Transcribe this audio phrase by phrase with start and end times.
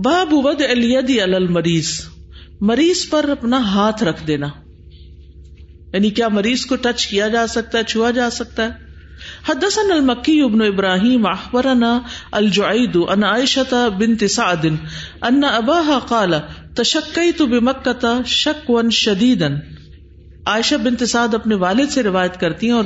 [0.00, 1.88] باب ود الید المریض
[2.68, 4.46] مریض پر اپنا ہاتھ رکھ دینا
[5.92, 8.70] یعنی کیا مریض کو ٹچ کیا جا سکتا ہے چھوا جا سکتا ہے
[9.92, 11.84] المکی ابن ابراہیم بن
[12.40, 13.24] الجعید ان
[15.22, 15.36] ان
[17.38, 22.84] تو بے مکتا شک شکوا شدید عائشہ سعد اپنے والد سے روایت کرتی ہیں اور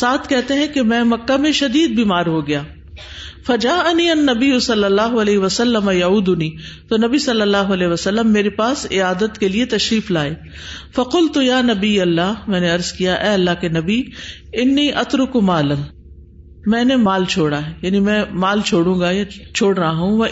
[0.00, 2.62] ساتھ کہتے ہیں کہ میں مکہ میں شدید بیمار ہو گیا
[3.46, 6.50] فجا انی نبی صلی اللہ علیہ وسلم یعودنی
[6.88, 10.34] تو نبی صلی اللہ علیہ وسلم میرے پاس عیادت کے لیے تشریف لائے
[10.94, 14.00] فقل تو یا نبی اللہ میں نے عرض کیا اے اللہ کے نبی
[14.64, 14.88] انی
[15.50, 15.82] مالن
[16.72, 20.26] میں نے مال چھوڑا ہے یعنی میں مال چھوڑوں گا یا چھوڑ رہا ہوں وہ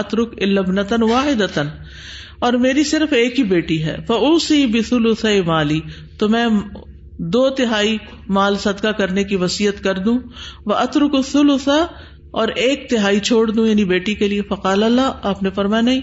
[0.00, 1.68] اترک لم نتن البنتن دتن
[2.46, 5.80] اور میری صرف ایک ہی بیٹی ہے فوسی اوسی مالی
[6.18, 6.46] تو میں
[7.36, 7.96] دو تہائی
[8.38, 10.18] مال صدقہ کرنے کی وسیعت کر دوں
[10.66, 11.84] وہ اترک اتروسا
[12.42, 16.00] اور ایک تہائی چھوڑ دوں یعنی بیٹی کے لیے فقال اللہ آپ نے فرمایا نہیں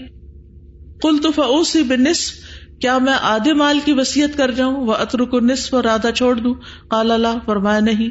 [1.02, 5.34] کل تو فوسی بے نصف کیا میں آدھے مال کی وسیعت کر جاؤں وہ اطرک
[5.50, 6.54] نصف اور آدھا چھوڑ دوں
[6.94, 8.08] قال اللہ فرمایا نہیں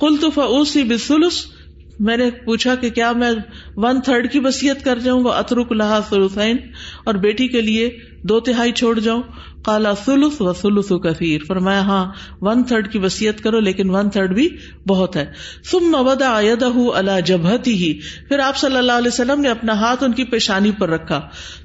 [0.00, 1.42] کل تو فوسی بے سلس
[2.06, 3.30] میں نے پوچھا کہ کیا میں
[3.82, 7.88] ون تھرڈ کی بصیت کر جاؤں وہ اترک لہا اللہ اور بیٹی کے لیے
[8.28, 9.22] دو تہائی چھوڑ جاؤں
[9.64, 11.50] کالا سلس و سلس و کثیر
[11.88, 12.04] ہاں
[12.46, 14.48] ون تھرڈ کی بصیت کرو لیکن ون تھرڈ بھی
[14.88, 15.24] بہت ہے
[15.70, 17.92] سم مبد آیادََ اللہ جبہتی ہی
[18.28, 21.20] پھر آپ صلی اللہ علیہ وسلم نے اپنا ہاتھ ان کی پیشانی پر رکھا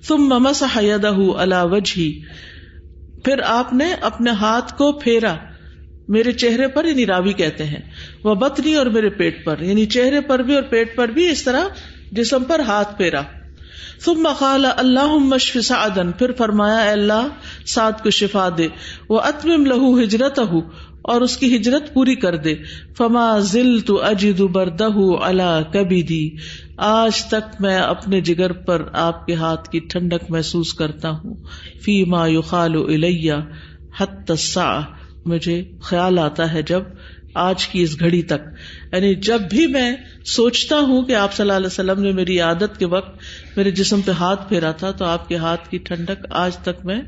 [0.08, 2.12] سم مما سُ اللہ وج ہی
[3.26, 5.36] پھر آپ نے اپنے ہاتھ کو پھیرا
[6.16, 7.80] میرے چہرے پر یعنی راوی کہتے ہیں
[8.24, 11.44] وہ بتنی اور میرے پیٹ پر یعنی چہرے پر بھی اور پیٹ پر بھی اس
[11.44, 11.68] طرح
[12.20, 13.22] جسم پر ہاتھ پھیرا
[14.40, 17.28] خالا اللہ پھر فرمایا اللہ
[17.74, 18.68] سعد کو شفا دے
[19.10, 19.22] وہ
[20.02, 20.40] ہجرت
[21.14, 22.54] اور اس کی ہجرت پوری کر دے
[22.98, 26.20] فما زلت اجد برده اللہ کبھی دی
[26.92, 33.30] آج تک میں اپنے جگر پر آپ کے ہاتھ کی ٹھنڈک محسوس کرتا ہوں الي
[34.00, 36.84] حتى الساعه مجھے خیال آتا ہے جب
[37.46, 38.46] آج کی اس گھڑی تک
[38.92, 39.88] یعنی جب بھی میں
[40.36, 44.02] سوچتا ہوں کہ آپ صلی اللہ علیہ وسلم نے میری عادت کے وقت میرے جسم
[44.06, 47.00] پہ ہاتھ پھیرا تھا تو آپ کے ہاتھ کی ٹھنڈک آج تک میں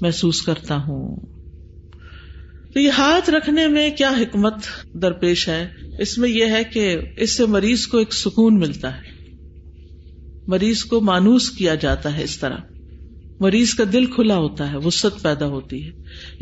[0.00, 1.14] محسوس کرتا ہوں
[2.74, 4.66] تو یہ ہاتھ رکھنے میں کیا حکمت
[5.02, 5.62] درپیش ہے
[6.06, 6.90] اس میں یہ ہے کہ
[7.26, 9.14] اس سے مریض کو ایک سکون ملتا ہے
[10.54, 12.58] مریض کو مانوس کیا جاتا ہے اس طرح
[13.40, 15.90] مریض کا دل کھلا ہوتا ہے وسط پیدا ہوتی ہے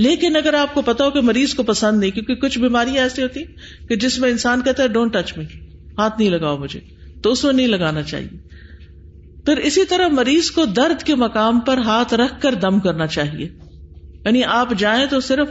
[0.04, 3.22] لیکن اگر آپ کو پتا ہو کہ مریض کو پسند نہیں کیونکہ کچھ بیماریاں ایسی
[3.22, 5.44] ہوتی ہیں کہ جس میں انسان کہتا ہے ڈونٹ ٹچ می
[5.98, 6.80] ہاتھ نہیں لگاؤ مجھے
[7.22, 8.38] تو اس میں نہیں لگانا چاہیے
[9.46, 13.48] پھر اسی طرح مریض کو درد کے مقام پر ہاتھ رکھ کر دم کرنا چاہیے
[14.24, 15.48] یعنی آپ جائیں تو صرف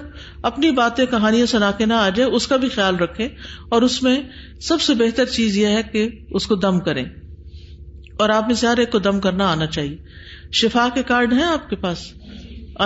[0.49, 3.27] اپنی باتیں کہانیاں سنا کے نہ آ جائے اس کا بھی خیال رکھیں
[3.75, 4.17] اور اس میں
[4.67, 6.07] سب سے بہتر چیز یہ ہے کہ
[6.39, 7.03] اس کو دم کریں
[8.23, 9.95] اور آپ سے ہر ایک کو دم کرنا آنا چاہیے
[10.61, 11.99] شفا کے کارڈ ہیں آپ کے پاس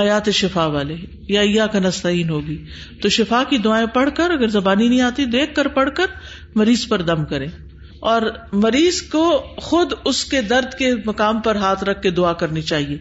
[0.01, 0.95] آیات شفا والے
[1.33, 2.57] یا یا کنستین ہوگی
[3.01, 6.13] تو شفا کی دعائیں پڑھ کر اگر زبانی نہیں آتی دیکھ کر پڑھ کر
[6.61, 7.47] مریض پر دم کریں
[8.11, 8.21] اور
[8.63, 9.23] مریض کو
[9.67, 12.97] خود اس کے درد کے مقام پر ہاتھ رکھ کے دعا کرنی چاہیے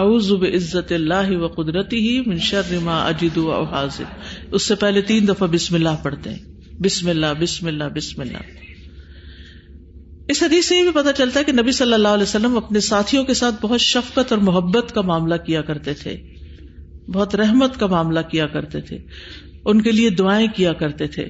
[0.00, 5.28] اعوذ عزت اللہ و قدرتی ہی منشر ما اجید و حاضر اس سے پہلے تین
[5.28, 8.68] دفعہ بسم اللہ پڑھتے ہیں بسم اللہ بسم اللہ بسم اللہ
[10.30, 12.80] اس حدیث سے یہ بھی پتا چلتا ہے کہ نبی صلی اللہ علیہ وسلم اپنے
[12.88, 16.14] ساتھیوں کے ساتھ بہت شفقت اور محبت کا معاملہ کیا کرتے تھے
[17.14, 18.98] بہت رحمت کا معاملہ کیا کرتے تھے
[19.72, 21.24] ان کے لیے دعائیں کیا کرتے تھے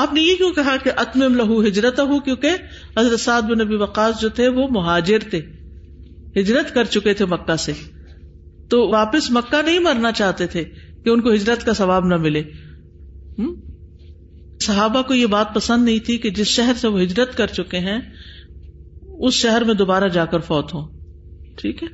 [0.00, 2.56] آپ نے یہ کیوں کہا کہ عطم لہ ہجرت ہو کیونکہ
[2.98, 5.40] حضرت سعد نبی وقاص جو تھے وہ مہاجر تھے
[6.40, 7.72] ہجرت کر چکے تھے مکہ سے
[8.70, 10.64] تو واپس مکہ نہیں مرنا چاہتے تھے
[11.04, 12.42] کہ ان کو ہجرت کا ثواب نہ ملے
[14.66, 17.78] صحابہ کو یہ بات پسند نہیں تھی کہ جس شہر سے وہ ہجرت کر چکے
[17.88, 17.98] ہیں
[19.26, 20.84] اس شہر میں دوبارہ جا کر فوت ہو
[21.60, 21.88] ٹھیک ہے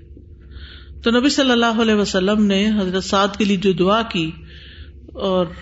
[1.04, 4.30] تو نبی صلی اللہ علیہ وسلم نے حضرت سعد کے لیے جو دعا کی
[5.30, 5.52] اور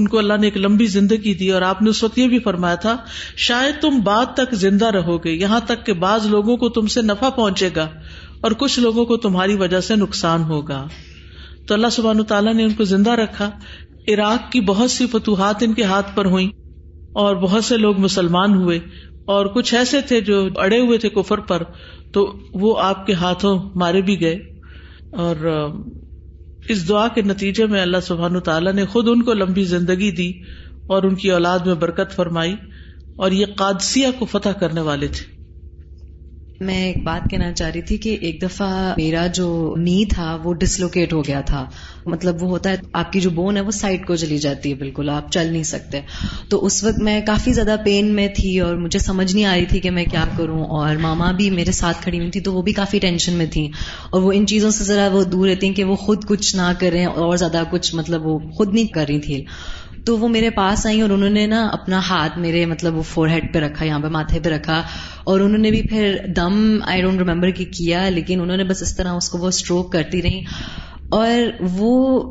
[0.00, 2.38] ان کو اللہ نے ایک لمبی زندگی دی اور آپ نے اس وقت یہ بھی
[2.44, 2.94] فرمایا تھا
[3.46, 7.02] شاید تم بعد تک زندہ رہو گے یہاں تک کہ بعض لوگوں کو تم سے
[7.08, 7.88] نفع پہنچے گا
[8.46, 10.86] اور کچھ لوگوں کو تمہاری وجہ سے نقصان ہوگا
[11.66, 13.50] تو اللہ سبحان تعالیٰ نے ان کو زندہ رکھا
[14.08, 16.48] عراق کی بہت سی فتوحات ان کے ہاتھ پر ہوئی
[17.24, 18.78] اور بہت سے لوگ مسلمان ہوئے
[19.32, 21.62] اور کچھ ایسے تھے جو اڑے ہوئے تھے کفر پر
[22.12, 22.24] تو
[22.60, 24.34] وہ آپ کے ہاتھوں مارے بھی گئے
[25.26, 25.44] اور
[26.74, 30.30] اس دعا کے نتیجے میں اللہ سبحان تعالیٰ نے خود ان کو لمبی زندگی دی
[30.94, 32.54] اور ان کی اولاد میں برکت فرمائی
[33.24, 35.24] اور یہ قادسیہ کو فتح کرنے والے تھے
[36.60, 39.46] میں ایک بات کہنا چاہ رہی تھی کہ ایک دفعہ میرا جو
[39.78, 41.64] نی تھا وہ ڈسلوکیٹ ہو گیا تھا
[42.12, 44.74] مطلب وہ ہوتا ہے آپ کی جو بون ہے وہ سائڈ کو جلی جاتی ہے
[44.78, 46.00] بالکل آپ چل نہیں سکتے
[46.50, 49.66] تو اس وقت میں کافی زیادہ پین میں تھی اور مجھے سمجھ نہیں آ رہی
[49.70, 52.62] تھی کہ میں کیا کروں اور ماما بھی میرے ساتھ کھڑی ہوئی تھی تو وہ
[52.68, 53.68] بھی کافی ٹینشن میں تھی
[54.10, 57.04] اور وہ ان چیزوں سے ذرا وہ دور رہتی کہ وہ خود کچھ نہ کریں
[57.06, 59.44] اور زیادہ کچھ مطلب وہ خود نہیں کر رہی تھی
[60.06, 63.28] تو وہ میرے پاس آئی اور انہوں نے نا اپنا ہاتھ میرے مطلب وہ فور
[63.28, 64.82] ہیڈ پہ رکھا یہاں پہ ماتھے پہ رکھا
[65.32, 66.54] اور انہوں نے بھی پھر دم
[66.92, 69.92] آئی ڈونٹ ریمبر کی کیا لیکن انہوں نے بس اس طرح اس کو وہ اسٹروک
[69.92, 70.40] کرتی رہی
[71.18, 71.90] اور وہ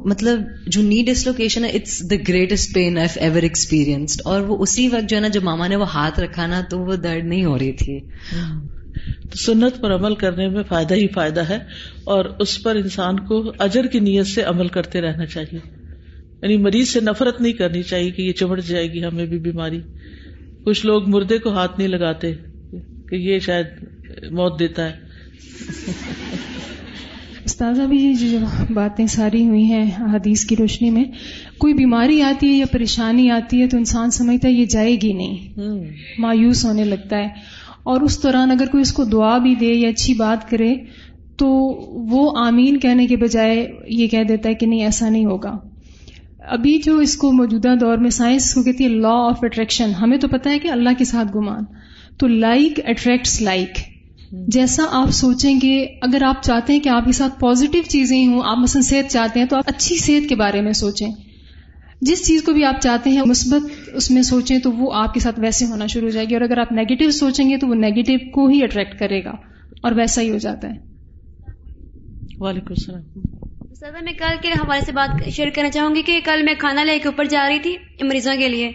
[0.10, 0.40] مطلب
[0.76, 5.10] جو نی ڈسلوکیشن ہے it's the greatest pain of ever experienced اور وہ اسی وقت
[5.10, 7.58] جو ہے نا جب ماما نے وہ ہاتھ رکھا نا تو وہ درد نہیں ہو
[7.60, 8.00] رہی تھی
[9.30, 11.60] تو سنت پر عمل کرنے میں فائدہ ہی فائدہ ہے
[12.16, 15.60] اور اس پر انسان کو اجر کی نیت سے عمل کرتے رہنا چاہیے
[16.44, 19.80] یعنی مریض سے نفرت نہیں کرنی چاہیے کہ یہ چمٹ جائے گی ہمیں بھی بیماری
[20.66, 22.32] کچھ لوگ مردے کو ہاتھ نہیں لگاتے
[23.10, 25.00] کہ یہ شاید موت دیتا ہے
[27.46, 31.04] استاذہ بھی یہ باتیں ساری ہوئی ہیں حدیث کی روشنی میں
[31.60, 35.12] کوئی بیماری آتی ہے یا پریشانی آتی ہے تو انسان سمجھتا ہے یہ جائے گی
[35.14, 35.92] نہیں
[36.22, 37.28] مایوس ہونے لگتا ہے
[37.92, 40.74] اور اس دوران اگر کوئی اس کو دعا بھی دے یا اچھی بات کرے
[41.40, 41.48] تو
[42.12, 43.66] وہ آمین کہنے کے بجائے
[44.00, 45.56] یہ کہہ دیتا ہے کہ نہیں ایسا نہیں ہوگا
[46.56, 50.18] ابھی جو اس کو موجودہ دور میں سائنس کو کہتی ہے لا آف اٹریکشن ہمیں
[50.24, 51.64] تو پتا ہے کہ اللہ کے ساتھ گمان
[52.20, 53.78] تو لائک اٹریکٹس لائک
[54.56, 55.76] جیسا آپ سوچیں گے
[56.08, 59.40] اگر آپ چاہتے ہیں کہ آپ کے ساتھ پوزیٹیو چیزیں ہوں آپ مثلا صحت چاہتے
[59.40, 61.08] ہیں تو آپ اچھی صحت کے بارے میں سوچیں
[62.10, 63.72] جس چیز کو بھی آپ چاہتے ہیں مثبت
[64.02, 66.42] اس میں سوچیں تو وہ آپ کے ساتھ ویسے ہونا شروع ہو جائے گی اور
[66.50, 69.32] اگر آپ نیگیٹو سوچیں گے تو وہ نیگیٹو کو ہی اٹریکٹ کرے گا
[69.90, 75.10] اور ویسا ہی ہو جاتا ہے وعلیکم السلام سر میں کل کے حوالے سے بات
[75.36, 77.76] شیئر کرنا چاہوں گی کہ کل میں کھانا لے کے اوپر جا رہی تھی
[78.08, 78.72] مریضوں کے لیے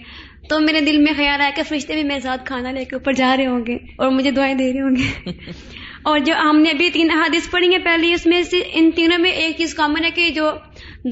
[0.49, 3.13] تو میرے دل میں خیال آیا کہ فرشتے بھی میرے ساتھ کھانا لے کے اوپر
[3.21, 5.33] جا رہے ہوں گے اور مجھے دعائیں دے رہے ہوں گے
[6.11, 9.19] اور جو ہم نے ابھی تین احادیث پڑھی ہیں پہلی اس میں سے ان تینوں
[9.27, 10.51] میں ایک چیز کامن ہے کہ جو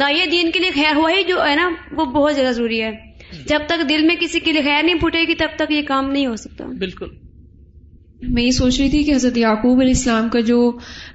[0.01, 2.91] دائیں دین کے لیے خیر ہوا ہی جو ہے نا وہ بہت زیادہ ضروری ہے
[3.49, 6.11] جب تک دل میں کسی کے لیے خیر نہیں پھوٹے گی تب تک یہ کام
[6.11, 7.11] نہیں ہو سکتا بالکل
[8.33, 10.59] میں یہ سوچ رہی تھی کہ حضرت یعقوب علیہ السلام کا جو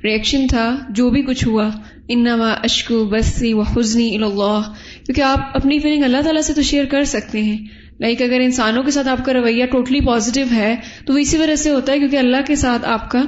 [0.04, 0.68] ریئیکشن تھا
[1.00, 1.70] جو بھی کچھ ہوا
[2.10, 4.72] اشکو بسی و حزنی اللہ
[5.06, 7.58] کیونکہ آپ اپنی فیلنگ اللہ تعالیٰ سے تو شیئر کر سکتے ہیں
[8.00, 10.76] لائک اگر انسانوں کے ساتھ آپ کا رویہ ٹوٹلی پازیٹیو ہے
[11.06, 13.22] تو وہ اسی وجہ سے ہوتا ہے کیونکہ اللہ کے ساتھ آپ کا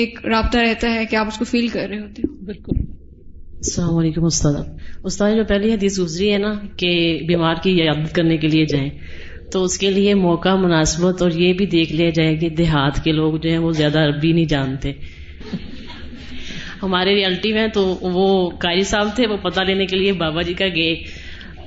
[0.00, 4.24] ایک رابطہ رہتا ہے کہ آپ اس کو فیل کر رہے ہوتے بالکل السلام علیکم
[4.24, 4.54] استاد
[5.10, 6.88] استاد جو پہلی حدیث گزری ہے نا کہ
[7.28, 8.90] بیمار کی یادت کرنے کے لیے جائیں
[9.52, 13.12] تو اس کے لیے موقع مناسبت اور یہ بھی دیکھ لیا جائے کہ دیہات کے
[13.12, 14.92] لوگ جو ہیں وہ زیادہ عربی نہیں جانتے
[16.82, 17.82] ہمارے ریالٹی میں تو
[18.16, 18.26] وہ
[18.64, 20.94] قاری صاحب تھے وہ پتہ لینے کے لیے بابا جی کا گئے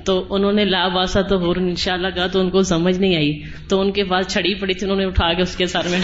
[0.04, 3.14] تو انہوں نے لا باسا تو ان شاء اللہ کہا تو ان کو سمجھ نہیں
[3.16, 3.32] آئی
[3.68, 6.00] تو ان کے پاس چھڑی پڑی تھی انہوں نے اٹھا کے اس کے سر میں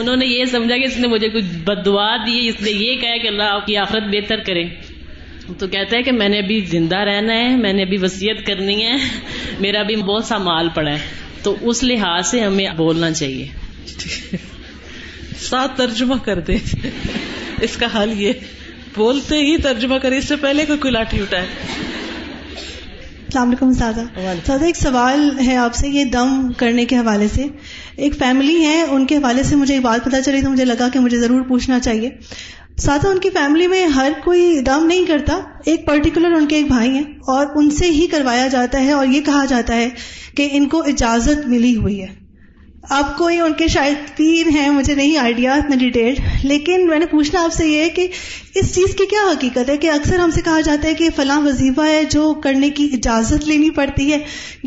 [0.00, 3.16] انہوں نے یہ سمجھا کہ اس نے مجھے کچھ بدوا دی اس نے یہ کہا
[3.22, 4.64] کہ اللہ آپ کی آخرت بہتر کرے
[5.58, 8.76] تو کہتے ہیں کہ میں نے ابھی زندہ رہنا ہے میں نے ابھی وسیعت کرنی
[8.84, 8.94] ہے
[9.60, 14.36] میرا بھی بہت سا مال پڑا ہے تو اس لحاظ سے ہمیں بولنا چاہیے
[15.48, 16.56] ساتھ ترجمہ کر دے
[17.68, 18.32] اس کا حل یہ
[18.96, 21.88] بولتے ہی ترجمہ کرے اس سے پہلے کوئی کلاٹھی لاٹھی اٹھائے
[23.24, 24.04] السلام علیکم سادہ
[24.46, 26.30] سادہ ایک سوال ہے آپ سے یہ دم
[26.62, 27.44] کرنے کے حوالے سے
[28.06, 30.88] ایک فیملی ہے ان کے حوالے سے مجھے ایک بات پتا چلی تو مجھے لگا
[30.92, 32.10] کہ مجھے ضرور پوچھنا چاہیے
[32.82, 35.38] ساتھ ان کی فیملی میں ہر کوئی دم نہیں کرتا
[35.72, 37.02] ایک پرٹیکولر ان کے ایک بھائی ہیں
[37.34, 39.88] اور ان سے ہی کروایا جاتا ہے اور یہ کہا جاتا ہے
[40.36, 42.06] کہ ان کو اجازت ملی ہوئی ہے
[42.90, 46.14] کو کوئی ان کے شاید تین ہیں مجھے نہیں آئیڈیا اتنا ڈیٹیل
[46.48, 48.06] لیکن میں نے پوچھنا آپ سے یہ ہے کہ
[48.60, 51.40] اس چیز کی کیا حقیقت ہے کہ اکثر ہم سے کہا جاتا ہے کہ فلاں
[51.42, 54.18] وظیفہ ہے جو کرنے کی اجازت لینی پڑتی ہے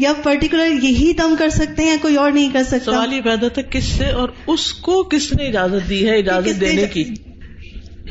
[0.05, 4.11] یا پرٹیکولر یہی دم کر سکتے ہیں کوئی اور نہیں کر سکتا سوال کس سے
[4.21, 7.03] اور اس کو کس نے اجازت دی ہے اجازت دینے کی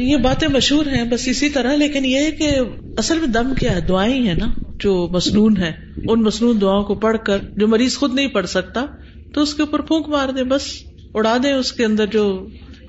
[0.08, 2.50] یہ باتیں مشہور ہیں بس اسی طرح لیکن یہ کہ
[3.02, 4.46] اصل میں دم کیا ہے دعائیں ہیں نا
[4.84, 5.72] جو مصنون ہے
[6.12, 8.84] ان مصنون دعاؤں کو پڑھ کر جو مریض خود نہیں پڑھ سکتا
[9.34, 10.66] تو اس کے اوپر پھونک مار دیں بس
[11.20, 12.24] اڑا دیں اس کے اندر جو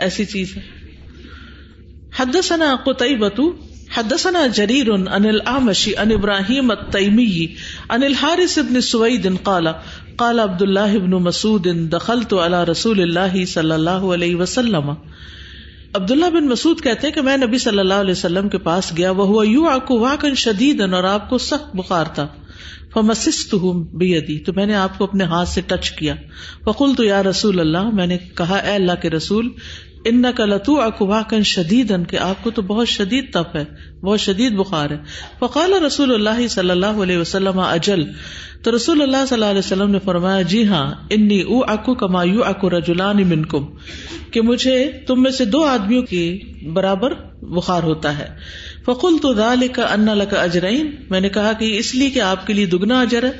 [0.07, 0.61] ایسی چیز ہے
[2.17, 3.49] حد ثنا بتو
[3.95, 7.29] حد ثنا جریر انل عمشی ان ابراہیم تیمی
[7.97, 8.45] انل ہار
[8.89, 9.71] سوئی دن کالا
[10.21, 14.91] کالا عبد اللہ ابن مسعود دخل تو اللہ رسول اللہ صلی اللہ علیہ وسلم
[15.97, 19.25] عبداللہ بن مسعود کہتے کہ میں نبی صلی اللہ علیہ وسلم کے پاس گیا وہ
[19.27, 22.27] ہوا یو آپ کو واہ کن شدید اور آپ کو سخت بخار تھا
[22.93, 26.15] فمسست ہوں بے ادی تو میں نے آپ کو اپنے ہاتھ سے ٹچ کیا
[26.65, 29.49] بخول تو یا رسول اللہ میں نے کہا اے اللہ کے رسول
[30.09, 31.91] ان کا لت شدید کن شدید
[32.21, 33.63] آپ کو تو بہت شدید تپ ہے
[34.05, 34.97] بہت شدید بخار ہے
[35.39, 38.03] فقال رسول اللہ صلی اللہ علیہ وسلم اجل
[38.63, 42.43] تو رسول اللہ صلی اللہ علیہ وسلم نے فرمایا جی ہاں او اکو کما یو
[42.45, 42.69] اکو
[43.29, 43.65] منکم
[44.31, 44.75] کہ مجھے
[45.07, 46.23] تم میں سے دو آدمیوں کی
[46.75, 47.13] برابر
[47.55, 48.27] بخار ہوتا ہے
[48.85, 52.47] فقول تو دال کا انا لکا اجرائن میں نے کہا کہ اس لیے کہ آپ
[52.47, 53.31] کے لیے دگنا اجر ہے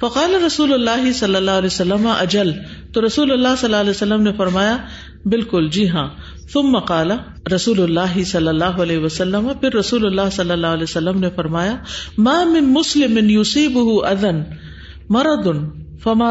[0.00, 2.50] فقال رسول اللہ صلی اللہ علیہ وسلم اجل
[2.94, 4.76] تو رسول اللہ صلی اللہ علیہ وسلم نے فرمایا
[5.32, 6.08] بالکل جی ہاں
[6.52, 11.18] تم مکالح رسول اللہ صلی اللہ علیہ وسلم پھر رسول اللہ صلی اللہ علیہ وسلم
[11.24, 11.74] نے فرمایا
[12.76, 13.80] مسلم
[16.02, 16.30] فما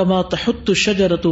[0.00, 1.26] کمات شجرۃ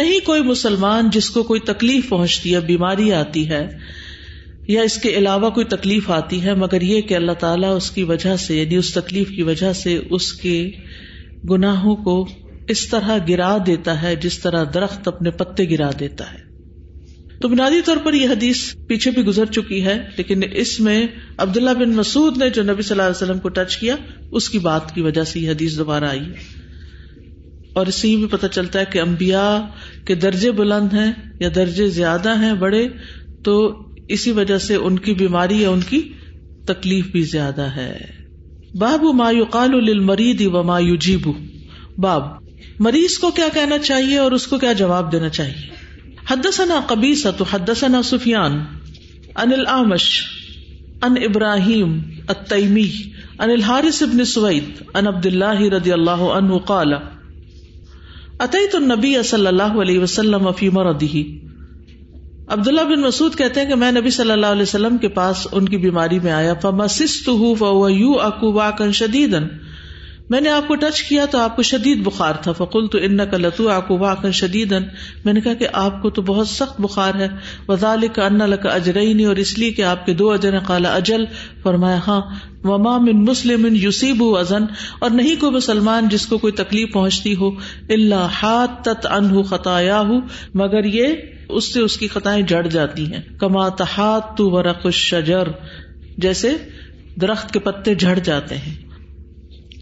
[0.00, 3.62] نہیں کوئی مسلمان جس کو کوئی تکلیف پہنچتی ہے بیماری آتی ہے
[4.76, 8.02] یا اس کے علاوہ کوئی تکلیف آتی ہے مگر یہ کہ اللہ تعالیٰ اس کی
[8.14, 10.56] وجہ سے یعنی اس تکلیف کی وجہ سے اس کے
[11.50, 12.24] گناہوں کو
[12.72, 16.48] اس طرح گرا دیتا ہے جس طرح درخت اپنے پتے گرا دیتا ہے
[17.42, 20.98] تو بنیادی طور پر یہ حدیث پیچھے بھی گزر چکی ہے لیکن اس میں
[21.44, 23.94] عبداللہ بن مسعود نے جو نبی صلی اللہ علیہ وسلم کو ٹچ کیا
[24.40, 26.58] اس کی بات کی وجہ سے یہ حدیث دوبارہ آئی ہے
[27.80, 29.44] اور اسی بھی پتہ چلتا ہے کہ امبیا
[30.06, 32.86] کے درجے بلند ہیں یا درجے زیادہ ہیں بڑے
[33.44, 33.58] تو
[34.16, 36.00] اسی وجہ سے ان کی بیماری یا ان کی
[36.66, 37.94] تکلیف بھی زیادہ ہے
[38.78, 41.32] باب مایو کال للمریض و مایو جیبو
[42.00, 42.26] باب
[42.86, 47.26] مریض کو کیا کہنا چاہیے اور اس کو کیا جواب دینا چاہیے حد ثنا قبیس
[47.52, 47.70] حد
[48.10, 48.60] سفیان
[49.44, 50.04] انل آمش
[51.02, 51.98] ان ابراہیم
[52.34, 52.86] اتمی
[53.38, 59.80] انل الحارث ابن سوید ان عبد اللہ ردی اللہ عنہ قال اتیت النبی صلی اللہ
[59.82, 60.68] علیہ وسلم فی
[62.54, 65.66] عبداللہ بن مسعود کہتے ہیں کہ میں نبی صلی اللہ علیہ وسلم کے پاس ان
[65.74, 66.72] کی بیماری میں آیا
[69.00, 69.34] شدید
[70.30, 72.80] میں نے آپ کو ٹچ کیا تو آپ کو شدید بخار تھا تو
[73.10, 73.68] ان کا لتو
[74.22, 74.72] کن شدید
[75.24, 77.28] میں نے کہا کہ آپ کو تو بہت سخت بخار ہے
[77.68, 81.24] وزال کا ان انا لجرئین اور اس لیے کہ آپ کے دو اجر کالا اجل
[81.62, 82.20] فرمایا ہاں
[82.68, 84.64] وما من مسلم ان یوسیب وزن ازن
[84.98, 87.48] اور نہیں کوئی مسلمان جس کو کوئی تکلیف پہنچتی ہو
[87.98, 90.20] اللہ ہاتھ تت ان خطایا ہوں
[90.64, 91.08] مگر یہ
[91.58, 95.48] اس سے اس کی خطائیں جڑ جاتی ہیں کما کماتحات تو ورق الشجر
[96.26, 96.50] جیسے
[97.20, 98.74] درخت کے پتے جھڑ جاتے ہیں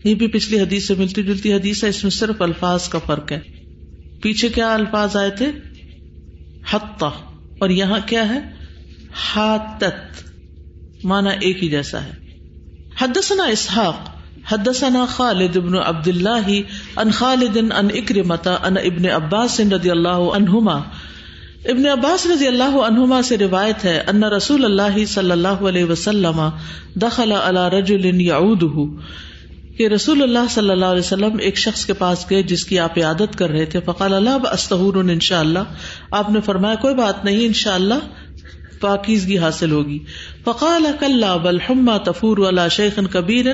[0.05, 3.33] یہ بھی پچھلی حدیث سے ملتی جلتی حدیث ہے اس میں صرف الفاظ کا فرق
[3.33, 3.41] ہے
[4.23, 5.51] پیچھے کیا الفاظ آئے تھے
[6.73, 7.09] حتا
[7.65, 8.39] اور یہاں کیا ہے
[9.35, 10.23] ہاتت
[11.13, 12.15] مانا ایک ہی جیسا ہے
[13.01, 14.09] حدثنا اسحاق
[14.53, 20.79] حدثنا خالد ابن عبد اللہ ان خالد ان اکرمتا ان ابن عباس رضی اللہ عنہما
[21.73, 26.41] ابن عباس رضی اللہ عنہما سے روایت ہے ان رسول اللہ صلی اللہ علیہ وسلم
[27.03, 27.33] دخل
[27.73, 28.67] رجل یعودہ
[29.77, 32.99] کہ رسول اللہ صلی اللہ علیہ وسلم ایک شخص کے پاس گئے جس کی آپ
[33.07, 35.57] عادت کر رہے تھے فقال اللہ اللہ استحور
[36.21, 38.09] آپ نے فرمایا کوئی بات نہیں ان شاء اللہ
[38.81, 39.99] پاکیزگی حاصل ہوگی
[40.61, 40.97] کل بل
[41.53, 43.47] کلحم تفور اللہ شیخن کبیر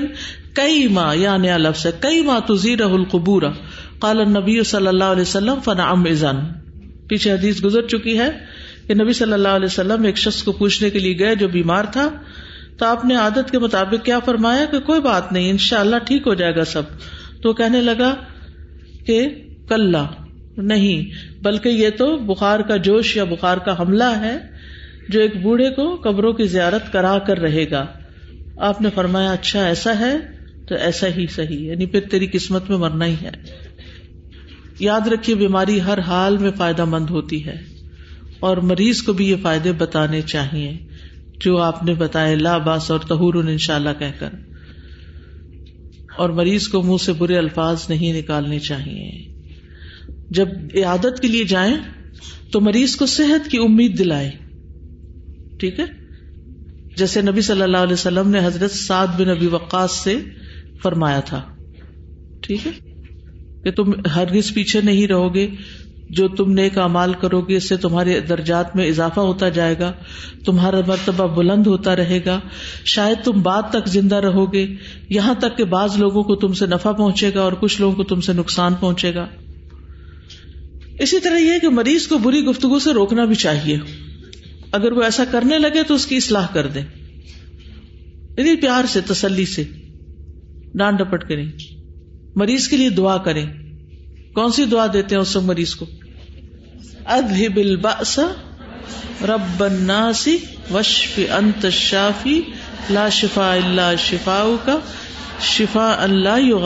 [0.61, 3.49] کئی ماں یا نیا لفظ کئی ماں تزیر قبور
[4.37, 6.05] نبی صلی اللہ علیہ وسلم فنا ام
[7.09, 8.29] پیچھے حدیث گزر چکی ہے
[8.87, 11.85] کہ نبی صلی اللہ علیہ وسلم ایک شخص کو پوچھنے کے لیے گئے جو بیمار
[11.93, 12.07] تھا
[12.79, 16.03] تو آپ نے عادت کے مطابق کیا فرمایا کہ کوئی بات نہیں ان شاء اللہ
[16.07, 16.89] ٹھیک ہو جائے گا سب
[17.41, 18.13] تو کہنے لگا
[19.07, 19.19] کہ
[19.69, 19.95] کل
[20.71, 21.09] نہیں
[21.43, 24.37] بلکہ یہ تو بخار کا جوش یا بخار کا حملہ ہے
[25.15, 27.85] جو ایک بوڑھے کو قبروں کی زیارت کرا کر رہے گا
[28.69, 30.15] آپ نے فرمایا اچھا ایسا ہے
[30.69, 33.31] تو ایسا ہی صحیح یعنی پھر تیری قسمت میں مرنا ہی ہے
[34.79, 37.55] یاد رکھیے بیماری ہر حال میں فائدہ مند ہوتی ہے
[38.47, 40.71] اور مریض کو بھی یہ فائدے بتانے چاہیے
[41.43, 44.33] جو آپ نے بتایا لا باس اور تہور ان شاء اللہ کہہ کر
[46.23, 49.09] اور مریض کو منہ سے برے الفاظ نہیں نکالنے چاہیے
[50.39, 51.75] جب عیادت کے لیے جائیں
[52.51, 54.29] تو مریض کو صحت کی امید دلائے
[55.59, 55.85] ٹھیک ہے
[56.97, 60.15] جیسے نبی صلی اللہ علیہ وسلم نے حضرت سعد بن نبی وقاص سے
[60.81, 61.41] فرمایا تھا
[62.43, 62.71] ٹھیک ہے
[63.65, 65.47] کہ تم ہر گز پیچھے نہیں رہو گے
[66.17, 69.91] جو تم نیک امال کرو گے اس سے تمہارے درجات میں اضافہ ہوتا جائے گا
[70.45, 72.39] تمہارا مرتبہ بلند ہوتا رہے گا
[72.93, 74.65] شاید تم بعد تک زندہ رہو گے
[75.15, 78.03] یہاں تک کہ بعض لوگوں کو تم سے نفع پہنچے گا اور کچھ لوگوں کو
[78.13, 79.25] تم سے نقصان پہنچے گا
[81.05, 83.77] اسی طرح یہ کہ مریض کو بری گفتگو سے روکنا بھی چاہیے
[84.79, 86.83] اگر وہ ایسا کرنے لگے تو اس کی اصلاح کر دیں
[88.37, 89.63] یعنی پیار سے تسلی سے
[90.79, 91.45] ڈانٹ ڈپٹ کریں
[92.41, 93.43] مریض کے لیے دعا کرے
[94.35, 95.85] کون سی دعا دیتے ہیں اس مریض کو
[99.29, 99.61] رب
[100.73, 102.39] وشف انت شافی
[102.89, 104.43] لا شفا اللہ شفا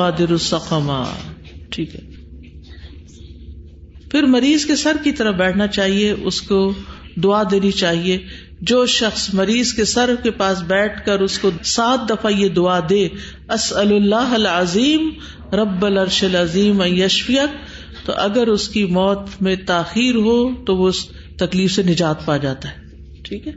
[0.06, 1.04] السقما
[1.72, 2.06] ٹھیک ہے
[4.12, 6.60] پھر مریض کے سر کی طرف بیٹھنا چاہیے اس کو
[7.24, 8.18] دعا دینی چاہیے
[8.70, 12.80] جو شخص مریض کے سر کے پاس بیٹھ کر اس کو سات دفعہ یہ دعا
[12.90, 13.04] دے
[13.58, 15.10] اس اللہ عظیم
[15.58, 17.54] رب العظیم یشفیت
[18.06, 21.06] تو اگر اس کی موت میں تاخیر ہو تو وہ اس
[21.40, 23.54] تکلیف سے نجات پا جاتا ہے ٹھیک ہے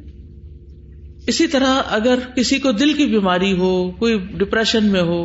[1.33, 5.21] اسی طرح اگر کسی کو دل کی بیماری ہو کوئی ڈپریشن میں ہو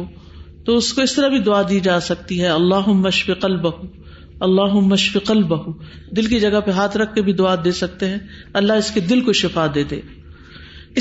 [0.65, 3.69] تو اس کو اس طرح بھی دعا دی جا سکتی ہے اللہ مشفقل بہ
[4.47, 5.55] اللہ مشفقل قل بہ
[6.15, 8.17] دل کی جگہ پہ ہاتھ رکھ کے بھی دعا دے سکتے ہیں
[8.61, 9.99] اللہ اس کے دل کو شفا دے دے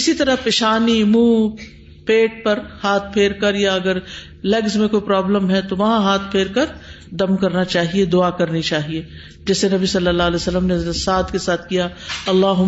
[0.01, 1.65] اسی طرح پیشانی منہ
[2.07, 3.99] پیٹ پر ہاتھ پھیر کر یا اگر
[4.53, 6.75] لیگز میں کوئی پرابلم ہے تو وہاں ہاتھ پھیر کر
[7.23, 9.03] دم کرنا چاہیے دعا کرنی چاہیے
[9.49, 11.89] جیسے نبی صلی اللہ علیہ وسلم نے سعد کے ساتھ کیا
[12.35, 12.65] اللہ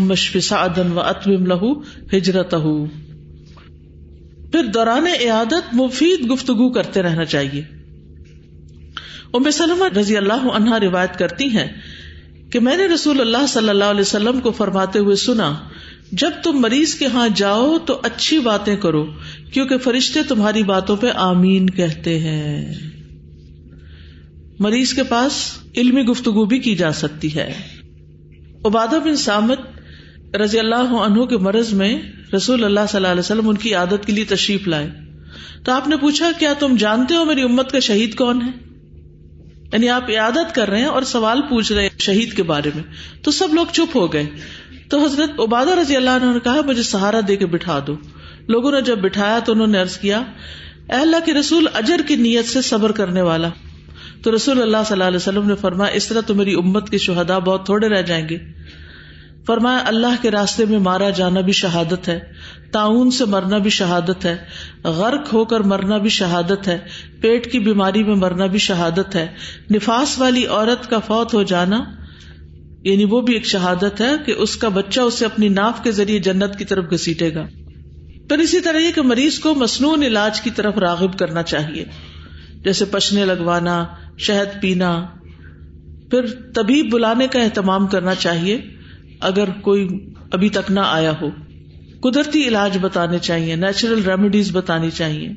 [0.49, 1.71] سعدن و اتم لہ
[2.12, 2.54] ہجرت
[4.52, 7.62] پھر دوران عیادت مفید گفتگو کرتے رہنا چاہیے
[9.38, 11.66] امر سلم رضی اللہ عنہا روایت کرتی ہیں
[12.52, 15.52] کہ میں نے رسول اللہ صلی اللہ علیہ وسلم کو فرماتے ہوئے سنا
[16.23, 19.05] جب تم مریض کے ہاں جاؤ تو اچھی باتیں کرو
[19.52, 22.62] کیونکہ فرشتے تمہاری باتوں پہ آمین کہتے ہیں
[24.67, 25.33] مریض کے پاس
[25.83, 27.49] علمی گفتگو بھی کی جا سکتی ہے
[28.71, 31.90] عبادہ بن سامت رضی اللہ عنہ کے مرض میں
[32.37, 34.88] رسول اللہ صلی اللہ علیہ وسلم ان کی عادت کے لیے تشریف لائے
[35.64, 38.50] تو آپ نے پوچھا کیا تم جانتے ہو میری امت کا شہید کون ہے
[39.72, 42.82] یعنی آپ عیادت کر رہے ہیں اور سوال پوچھ رہے شہید کے بارے میں
[43.25, 44.25] تو سب لوگ چپ ہو گئے
[44.90, 47.96] تو حضرت عبادہ رضی اللہ عنہ نے کہا مجھے سہارا دے کے بٹھا دو
[48.54, 50.22] لوگوں نے جب بٹھایا تو انہوں نے ارض کیا
[50.88, 53.48] اے اللہ کے رسول اجر کی نیت سے صبر کرنے والا
[54.25, 56.98] تو رسول اللہ صلی اللہ علیہ وسلم نے فرمایا اس طرح تو میری امت کے
[57.08, 58.38] شہدا بہت تھوڑے رہ جائیں گے
[59.46, 62.18] فرمایا اللہ کے راستے میں مارا جانا بھی شہادت ہے
[62.72, 64.37] تعاون سے مرنا بھی شہادت ہے
[64.96, 66.78] غرق ہو کر مرنا بھی شہادت ہے
[67.20, 69.26] پیٹ کی بیماری میں مرنا بھی شہادت ہے
[69.75, 71.78] نفاس والی عورت کا فوت ہو جانا
[72.84, 76.18] یعنی وہ بھی ایک شہادت ہے کہ اس کا بچہ اسے اپنی ناف کے ذریعے
[76.28, 77.46] جنت کی طرف گھسیٹے گا
[78.28, 81.84] پھر اسی طرح یہ کہ مریض کو مصنون علاج کی طرف راغب کرنا چاہیے
[82.64, 83.84] جیسے پشنے لگوانا
[84.26, 84.92] شہد پینا
[86.10, 88.60] پھر طبیب بلانے کا اہتمام کرنا چاہیے
[89.28, 89.88] اگر کوئی
[90.37, 91.28] ابھی تک نہ آیا ہو
[92.02, 95.28] قدرتی علاج بتانے چاہیے نیچرل ریمیڈیز بتانی چاہیے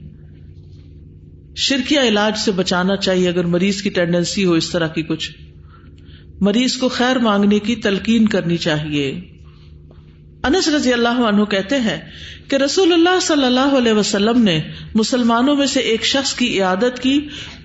[1.67, 5.29] شرکیا علاج سے بچانا چاہیے اگر مریض کی ٹینڈنسی ہو اس طرح کی کچھ
[6.47, 9.09] مریض کو خیر مانگنے کی تلقین کرنی چاہیے
[10.49, 11.97] انس رضی اللہ عنہ کہتے ہیں
[12.49, 14.59] کہ رسول اللہ صلی اللہ علیہ وسلم نے
[15.01, 17.19] مسلمانوں میں سے ایک شخص کی عیادت کی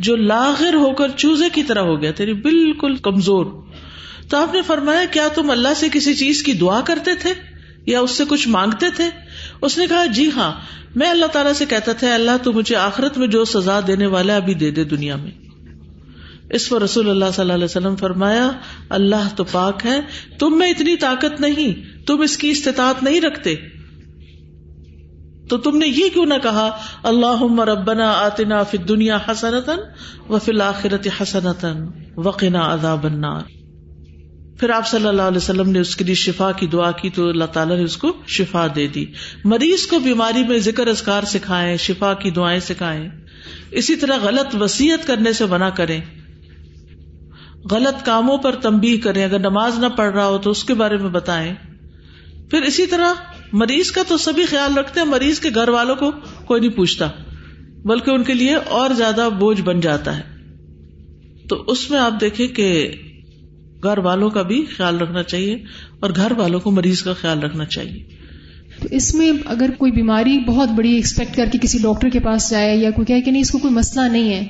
[0.09, 3.45] جو لاغر ہو کر چوزے کی طرح ہو گیا تیری بالکل کمزور
[4.31, 7.33] تو آپ نے فرمایا کیا تم اللہ سے کسی چیز کی دعا کرتے تھے
[7.87, 9.09] یا اس سے کچھ مانگتے تھے
[9.67, 10.51] اس نے کہا جی ہاں
[11.01, 14.37] میں اللہ تعالیٰ سے کہتا تھا اللہ تو مجھے آخرت میں جو سزا دینے والا
[14.37, 15.31] ابھی دے دے دنیا میں
[16.57, 18.51] اس پر رسول اللہ صلی اللہ علیہ وسلم فرمایا
[18.99, 19.99] اللہ تو پاک ہے
[20.39, 21.73] تم میں اتنی طاقت نہیں
[22.07, 23.55] تم اس کی استطاعت نہیں رکھتے
[25.51, 26.69] تو تم نے یہ کیوں نہ کہا
[27.11, 29.87] اللہ ربنا آتنا فی دنیا حسنتن
[30.35, 31.87] و فی الآخرت حسنتن
[32.27, 33.56] وقنا عذاب النار
[34.59, 37.29] پھر آپ صلی اللہ علیہ وسلم نے اس کے لیے شفا کی دعا کی تو
[37.29, 39.05] اللہ تعالیٰ نے اس کو شفا دے دی
[39.53, 43.09] مریض کو بیماری میں ذکر اذکار سکھائیں شفا کی دعائیں سکھائیں
[43.81, 46.01] اسی طرح غلط وسیعت کرنے سے منع کریں
[47.71, 50.97] غلط کاموں پر تمبی کریں اگر نماز نہ پڑھ رہا ہو تو اس کے بارے
[51.05, 51.53] میں بتائیں
[52.51, 53.13] پھر اسی طرح
[53.63, 56.11] مریض کا تو سبھی خیال رکھتے ہیں مریض کے گھر والوں کو
[56.47, 57.07] کوئی نہیں پوچھتا
[57.93, 62.47] بلکہ ان کے لیے اور زیادہ بوجھ بن جاتا ہے تو اس میں آپ دیکھیں
[62.55, 62.69] کہ
[63.87, 65.55] گھر والوں کا بھی خیال رکھنا چاہیے
[66.07, 68.03] اور گھر والوں کو مریض کا خیال رکھنا چاہیے
[68.81, 72.51] تو اس میں اگر کوئی بیماری بہت بڑی ایکسپیکٹ کر کے کسی ڈاکٹر کے پاس
[72.51, 74.43] جائے یا کوئی کہے کہ نہیں اس کو کوئی مسئلہ نہیں ہے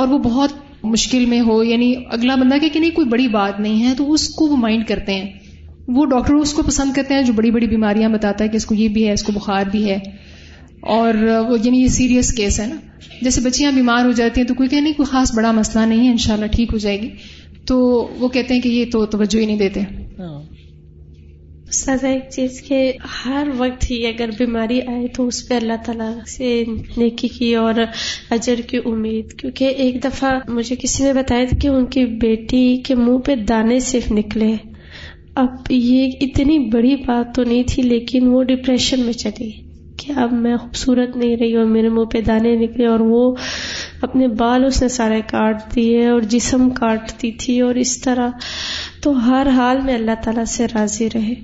[0.00, 3.84] اور وہ بہت مشکل میں ہو یعنی اگلا بندہ کہ نہیں کوئی بڑی بات نہیں
[3.86, 5.32] ہے تو اس کو وہ مائنڈ کرتے ہیں
[5.96, 8.66] وہ ڈاکٹر اس کو پسند کرتے ہیں جو بڑی بڑی بیماریاں بتاتا ہے کہ اس
[8.66, 9.96] کو یہ بھی ہے اس کو بخار بھی ہے
[10.96, 11.14] اور
[11.48, 12.76] وہ یعنی یہ سیریس کیس ہے نا
[13.22, 16.06] جیسے بچیاں بیمار ہو جاتی ہیں تو کوئی کہ نہیں کوئی خاص بڑا مسئلہ نہیں
[16.08, 17.08] ہے ان ٹھیک ہو جائے گی
[17.66, 17.76] تو
[18.20, 19.80] وہ کہتے ہیں کہ یہ تو توجہ ہی نہیں دیتے
[20.18, 20.38] ہاں۔
[21.80, 22.60] سزا ایک چیز
[23.24, 26.48] ہر وقت ہی اگر بیماری آئے تو اس پہ اللہ تعالیٰ سے
[26.96, 27.74] نیکی کی اور
[28.36, 32.64] اجر کی امید کیونکہ ایک دفعہ مجھے کسی نے بتایا تھا کہ ان کی بیٹی
[32.86, 34.52] کے منہ پہ دانے صرف نکلے
[35.44, 39.50] اب یہ اتنی بڑی بات تو نہیں تھی لیکن وہ ڈپریشن میں چلی
[39.98, 43.34] کہ اب میں خوبصورت نہیں رہی اور میرے منہ پہ دانے نکلے اور وہ
[44.08, 48.28] اپنے بال اس نے سارے کاٹ دیے اور جسم کاٹتی تھی اور اس طرح
[49.02, 51.34] تو ہر حال میں اللہ تعالیٰ سے راضی رہے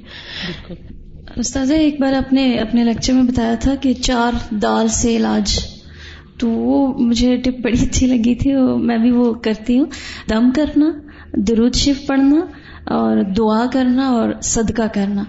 [1.44, 5.58] استاذہ ایک بار اپنے لیکچر میں بتایا تھا کہ چار دال سے علاج
[6.40, 8.52] تو وہ مجھے ٹپ بڑی اچھی لگی تھی
[8.88, 9.86] میں بھی وہ کرتی ہوں
[10.30, 10.90] دم کرنا
[11.48, 12.40] درود شیف پڑھنا
[12.98, 15.24] اور دعا کرنا اور صدقہ کرنا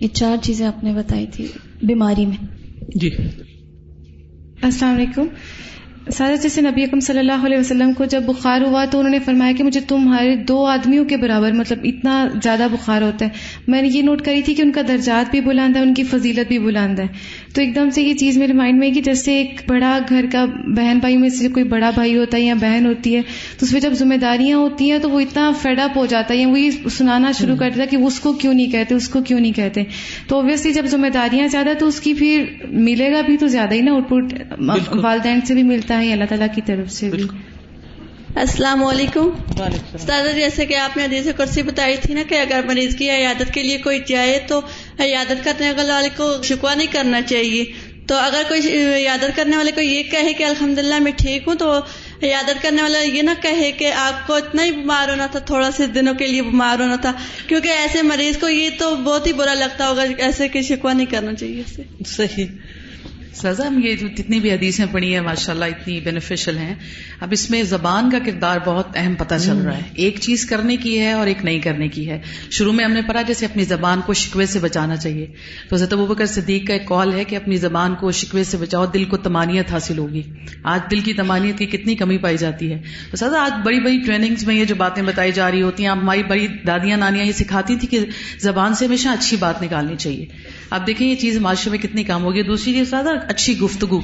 [0.00, 1.46] یہ چار چیزیں آپ نے بتائی تھی
[1.86, 3.10] بیماری میں جی
[4.62, 5.26] السلام علیکم
[6.12, 9.18] سادہ جیسے نبی اکم صلی اللہ علیہ وسلم کو جب بخار ہوا تو انہوں نے
[9.24, 13.80] فرمایا کہ مجھے تمہارے دو آدمیوں کے برابر مطلب اتنا زیادہ بخار ہوتا ہے میں
[13.82, 16.48] نے یہ نوٹ کری تھی کہ ان کا درجات بھی بلند ہے ان کی فضیلت
[16.48, 17.06] بھی بلند ہے
[17.54, 20.44] تو ایک دم سے یہ چیز میرے مائنڈ میں کہ جیسے ایک بڑا گھر کا
[20.76, 23.20] بہن بھائی میں سے کوئی بڑا بھائی ہوتا ہے یا بہن ہوتی ہے
[23.58, 26.34] تو اس میں جب ذمہ داریاں ہوتی ہیں تو وہ اتنا فیڈ اپ ہو جاتا
[26.34, 29.22] ہے یا وہی سنانا شروع کرتا ہے کہ اس کو کیوں نہیں کہتے اس کو
[29.28, 29.84] کیوں نہیں کہتے
[30.28, 32.44] تو اوبیسلی جب ذمہ داریاں زیادہ تو اس کی پھر
[32.88, 36.24] ملے گا بھی تو زیادہ ہی نا آؤٹ پٹ والدین سے بھی ملتا ہے اللہ
[36.34, 37.22] تعالیٰ کی طرف سے بھی
[38.42, 42.64] السلام علیکم سادہ جی، جیسے کہ آپ نے حدیث کرسی بتائی تھی نا کہ اگر
[42.68, 44.58] مریض کی عیادت کے لیے کوئی جائے تو
[45.04, 47.64] عیادت کرنے والے کو شکوا نہیں کرنا چاہیے
[48.08, 51.72] تو اگر کوئی عیادت کرنے والے کو یہ کہے کہ الحمد میں ٹھیک ہوں تو
[51.78, 55.70] عیادت کرنے والا یہ نہ کہے کہ آپ کو اتنا ہی بیمار ہونا تھا تھوڑا
[55.76, 57.12] سے دنوں کے لیے بیمار ہونا تھا
[57.46, 61.10] کیونکہ ایسے مریض کو یہ تو بہت ہی برا لگتا ہوگا ایسے کہ شکوا نہیں
[61.16, 61.84] کرنا چاہیے
[62.16, 62.46] صحیح
[63.36, 66.74] سزا ہم یہ جو جتنی بھی حدیثیں پڑھی ہیں ماشاء اللہ اتنی بینیفیشل ہیں
[67.20, 70.76] اب اس میں زبان کا کردار بہت اہم پتہ چل رہا ہے ایک چیز کرنے
[70.84, 72.20] کی ہے اور ایک نہیں کرنے کی ہے
[72.58, 75.26] شروع میں ہم نے پڑھا جیسے اپنی زبان کو شکوے سے بچانا چاہیے
[75.70, 78.86] تو زیادہ بکر صدیق کا ایک کال ہے کہ اپنی زبان کو شکوے سے بچاؤ
[78.94, 80.22] دل کو تمانیت حاصل ہوگی
[80.74, 84.00] آج دل کی تمانیت کی کتنی کمی پائی جاتی ہے تو سزا آج بڑی بڑی
[84.06, 87.32] ٹریننگس میں یہ جو باتیں بتائی جا رہی ہوتی ہیں ہماری بڑی دادیاں نانیاں یہ
[87.42, 88.04] سکھاتی تھی کہ
[88.42, 90.26] زبان سے ہمیشہ اچھی بات نکالنی چاہیے
[90.70, 94.00] آپ دیکھیں یہ چیز معاشرے میں کتنی کام ہوگی دوسری چیز زیادہ اچھی گفتگو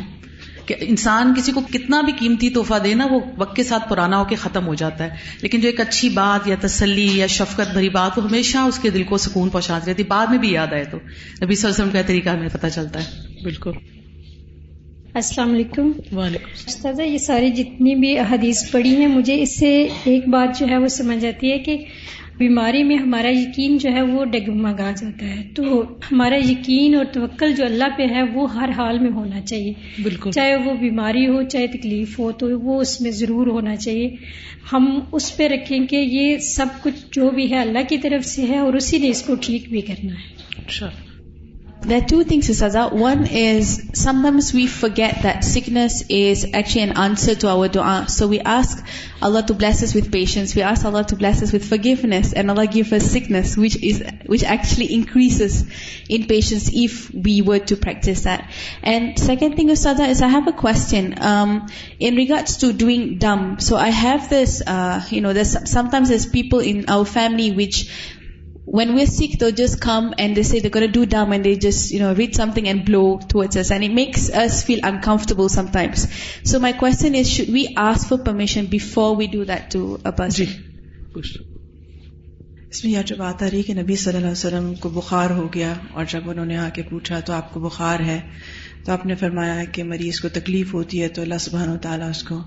[0.66, 4.18] کہ انسان کسی کو کتنا بھی قیمتی تحفہ دے نا وہ وقت کے ساتھ پرانا
[4.18, 7.72] ہو کے ختم ہو جاتا ہے لیکن جو ایک اچھی بات یا تسلی یا شفقت
[7.72, 10.72] بھری بات وہ ہمیشہ اس کے دل کو سکون پہنچاتی رہتی بعد میں بھی یاد
[10.72, 13.70] آئے تو نبی صلی اللہ علیہ وسلم کا طریقہ ہمیں پتہ چلتا ہے بالکل
[15.14, 15.90] السلام علیکم
[16.66, 19.72] استاذہ یہ ساری جتنی بھی احادیث پڑی ہیں مجھے اس سے
[20.12, 21.76] ایک بات جو ہے وہ سمجھ آتی ہے کہ
[22.40, 25.62] بیماری میں ہمارا یقین جو ہے وہ ڈگمگا جاتا ہے تو
[26.12, 29.72] ہمارا یقین اور توکل جو اللہ پہ ہے وہ ہر حال میں ہونا چاہیے
[30.04, 34.08] بالکل چاہے وہ بیماری ہو چاہے تکلیف ہو تو وہ اس میں ضرور ہونا چاہیے
[34.72, 34.88] ہم
[35.20, 38.58] اس پہ رکھیں کہ یہ سب کچھ جو بھی ہے اللہ کی طرف سے ہے
[38.68, 40.88] اور اسی نے اس کو ٹھیک بھی کرنا ہے
[41.82, 42.92] There are two things, Ustazah.
[42.92, 48.04] One is sometimes we forget that sickness is actually an answer to our dua.
[48.06, 48.84] So we ask
[49.22, 50.54] Allah to bless us with patience.
[50.54, 54.92] We ask Allah to bless us with forgiveness, and Allah give us sickness, which actually
[54.94, 55.64] increases
[56.06, 58.50] in patience if we were to practice that.
[58.82, 61.66] And second thing, Ustazah, is I have a question um,
[61.98, 63.58] in regards to doing dumb.
[63.58, 67.88] So I have this, uh, sometimes there's people in our family which
[68.78, 70.42] when we seek دو جسٹنگ
[76.44, 76.74] so my
[80.30, 80.44] جی.
[82.70, 85.46] اس میں یہ جب آتا رہی کہ نبی صلی اللہ علیہ وسلم کو بخار ہو
[85.54, 88.20] گیا اور جب انہوں نے آ کے پوچھا تو آپ کو بخار ہے
[88.84, 92.10] تو آپ نے فرمایا کہ مریض کو تکلیف ہوتی ہے تو اللہ سبحانہ و تعالیٰ
[92.10, 92.40] اس کو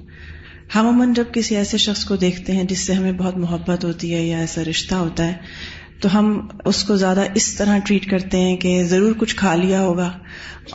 [0.75, 4.13] ہم عموماً جب کسی ایسے شخص کو دیکھتے ہیں جس سے ہمیں بہت محبت ہوتی
[4.13, 6.31] ہے یا ایسا رشتہ ہوتا ہے تو ہم
[6.69, 10.09] اس کو زیادہ اس طرح ٹریٹ کرتے ہیں کہ ضرور کچھ کھا لیا ہوگا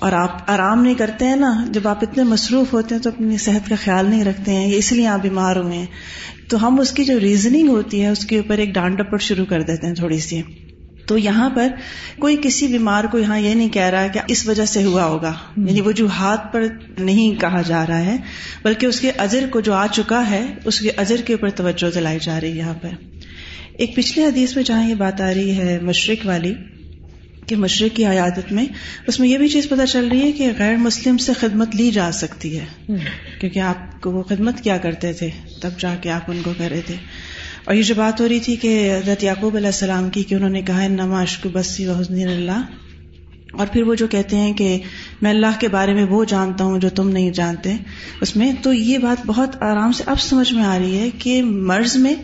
[0.06, 3.36] اور آپ آرام نہیں کرتے ہیں نا جب آپ اتنے مصروف ہوتے ہیں تو اپنی
[3.46, 6.92] صحت کا خیال نہیں رکھتے ہیں اس لیے آپ بیمار ہوئے ہیں تو ہم اس
[7.00, 10.18] کی جو ریزننگ ہوتی ہے اس کے اوپر ایک ڈپٹ شروع کر دیتے ہیں تھوڑی
[10.28, 10.40] سی
[11.08, 11.66] تو یہاں پر
[12.20, 15.04] کوئی کسی بیمار کو یہاں یہ نہیں کہہ رہا ہے کہ اس وجہ سے ہوا
[15.04, 16.64] ہوگا یعنی وجوہات پر
[17.10, 18.16] نہیں کہا جا رہا ہے
[18.64, 21.90] بلکہ اس کے اجر کو جو آ چکا ہے اس کے اجر کے اوپر توجہ
[21.94, 23.02] دلائی جا رہی ہے یہاں پر
[23.84, 26.52] ایک پچھلے حدیث میں جہاں یہ بات آ رہی ہے مشرق والی
[27.48, 28.64] کہ مشرق کی عیادت میں
[29.08, 31.90] اس میں یہ بھی چیز پتا چل رہی ہے کہ غیر مسلم سے خدمت لی
[31.98, 32.64] جا سکتی ہے
[33.40, 35.28] کیونکہ آپ کو وہ خدمت کیا کرتے تھے
[35.60, 36.94] تب جا کے آپ ان کو رہے تھے
[37.64, 40.56] اور یہ جو بات ہو رہی تھی کہ حضرت یعقوب علیہ السلام کی کہ انہوں
[40.58, 42.60] نے کہا نماشک بسی و حسن اللہ
[43.58, 44.76] اور پھر وہ جو کہتے ہیں کہ
[45.22, 47.74] میں اللہ کے بارے میں وہ جانتا ہوں جو تم نہیں جانتے
[48.22, 51.42] اس میں تو یہ بات بہت آرام سے اب سمجھ میں آ رہی ہے کہ
[51.72, 52.14] مرض میں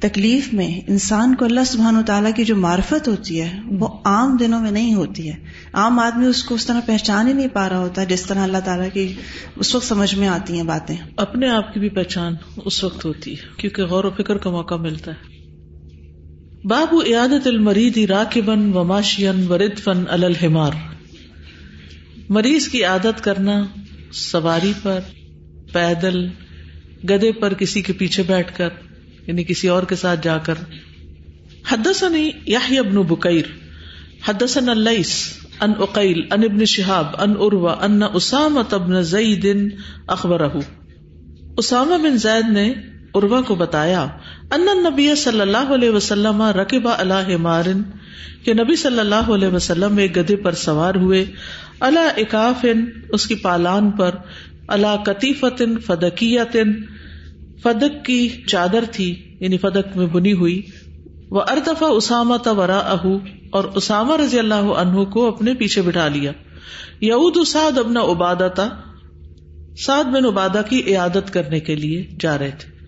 [0.00, 3.48] تکلیف میں انسان کو اللہ سبحان و تعالیٰ کی جو معرفت ہوتی ہے
[3.80, 5.34] وہ عام دنوں میں نہیں ہوتی ہے
[5.82, 8.64] عام آدمی اس کو اس طرح پہچان ہی نہیں پا رہا ہوتا جس طرح اللہ
[8.64, 9.06] تعالیٰ کی
[9.64, 13.32] اس وقت سمجھ میں آتی ہیں باتیں اپنے آپ کی بھی پہچان اس وقت ہوتی
[13.40, 15.38] ہے کیونکہ غور و فکر کا موقع ملتا ہے
[16.68, 19.44] باب عیادت المریدی راک بن وماشین
[19.84, 20.72] فن الحمار
[22.36, 23.54] مریض کی عادت کرنا
[24.22, 24.98] سواری پر
[25.72, 26.18] پیدل
[27.10, 28.68] گدے پر کسی کے پیچھے بیٹھ کر
[29.26, 30.58] یعنی کسی اور کے ساتھ جا کر
[31.70, 33.50] حدسنی یاہی ابن بکیر
[34.28, 35.14] حدسن الس
[35.60, 39.66] ان اقیل ان ابن شہاب ان اروا ان تبن زئی دن
[40.18, 40.46] اخبر
[41.58, 42.70] اسامہ بن زید نے
[43.12, 44.04] کو بتایا
[44.56, 46.96] ان نبی صلی اللہ علیہ وسلم رقبہ
[48.58, 51.24] نبی صلی اللہ علیہ وسلم ایک پر سوار ہوئے
[51.88, 52.20] اللہ
[53.18, 54.14] اس کی پالان پر
[54.76, 55.10] اللہ
[57.62, 58.18] فدک کی
[58.48, 60.60] چادر تھی یعنی فدک میں بنی ہوئی
[61.36, 63.06] وہ اردفا اسامہ اہ
[63.58, 66.32] اور اسامہ رضی اللہ عنہ کو اپنے پیچھے بٹھا لیا
[67.10, 68.68] یعود اساد ابن ابادا تھا
[69.86, 72.78] سعد بن ابادا کی عیادت کرنے کے لیے جا رہے تھے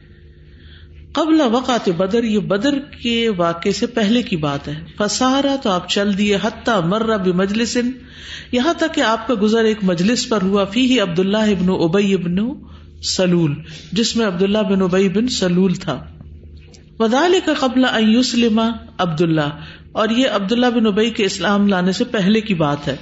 [1.16, 5.88] قبل وقات بدر یہ بدر کے واقعے سے پہلے کی بات ہے فسارا تو آپ
[5.94, 7.76] چل دیے حتیٰ مر رب مجلس
[8.52, 12.14] یہاں تک کہ آپ کا گزر ایک مجلس پر ہوا فی عبد اللہ ابن ابئی
[12.14, 12.38] ابن
[13.16, 13.54] سلول
[14.00, 16.00] جس میں عبداللہ بن ابئی بن سلول تھا
[16.98, 18.60] ودال کا قبل عبد
[19.04, 19.50] عبداللہ
[20.00, 22.96] اور یہ عبداللہ بن ابئی کے اسلام لانے سے پہلے کی بات ہے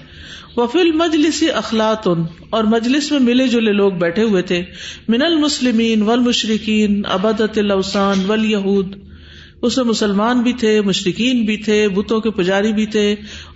[0.57, 2.25] وفیل مجلس اخلاط ان
[2.59, 4.63] اور مجلس میں ملے جلے لوگ بیٹھے ہوئے تھے
[5.15, 6.03] من المسلمین
[9.69, 13.05] اس میں مسلمان بھی تھے مشرقین بھی تھے بتوں کے پجاری بھی تھے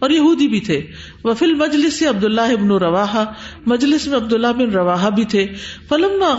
[0.06, 0.80] اور یہودی بھی تھے
[1.24, 3.24] وفیل مجلسی عبداللہ ابن روا
[3.72, 5.46] مجلس میں عبداللہ بن روا بھی تھے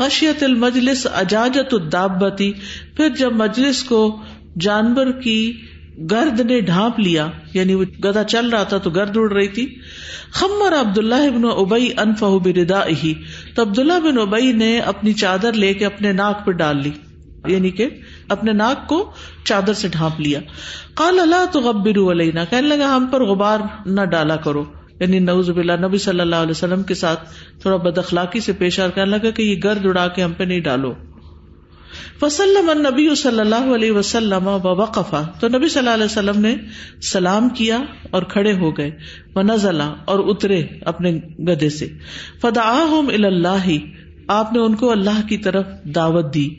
[0.01, 2.51] غشیت المجلس اجاجت الدابتی
[2.97, 4.01] پھر جب مجلس کو
[4.67, 5.37] جانور کی
[6.11, 9.65] گرد نے ڈھانپ لیا یعنی وہ گدا چل رہا تھا تو گرد اڑ رہی تھی
[10.39, 12.35] خمر عبداللہ تو
[13.61, 16.91] عبداللہ بن ابئی نے اپنی چادر لے کے اپنے ناک پہ ڈال لی
[17.47, 17.87] یعنی کہ
[18.35, 19.03] اپنے ناک کو
[19.45, 20.39] چادر سے ڈھانپ لیا
[20.97, 24.63] کال اللہ تو غبرو علیہ کہنے لگا ہم پر غبار نہ ڈالا کرو
[24.99, 27.29] یعنی نوز باللہ نبی صلی اللہ علیہ وسلم کے ساتھ
[27.61, 28.89] تھوڑا بد اخلاقی سے پیش آر
[29.29, 30.93] کہ یہ گرد اڑا کے ہم پہ نہیں ڈالو
[32.85, 34.47] نبی علیہ وسلم
[34.81, 36.53] وقفا تو نبی صلی اللہ علیہ وسلم نے
[37.11, 37.79] سلام کیا
[38.17, 38.89] اور کھڑے ہو گئے
[39.43, 40.61] اور اترے
[40.93, 41.11] اپنے
[41.49, 41.87] گدے سے
[42.41, 43.67] فدا اللہ
[44.37, 46.49] آپ نے ان کو اللہ کی طرف دعوت دی